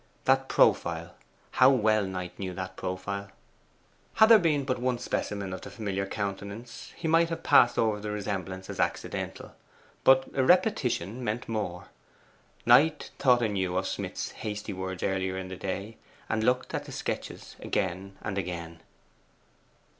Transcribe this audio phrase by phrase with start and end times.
[0.25, 1.13] That profile
[1.51, 3.29] how well Knight knew that profile!
[4.15, 7.99] Had there been but one specimen of the familiar countenance, he might have passed over
[7.99, 9.53] the resemblance as accidental;
[10.03, 11.89] but a repetition meant more.
[12.65, 16.91] Knight thought anew of Smith's hasty words earlier in the day, and looked at the
[16.91, 18.81] sketches again and again.